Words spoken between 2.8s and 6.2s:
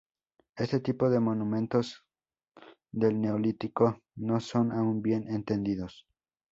del Neolítico no son aún bien entendidos.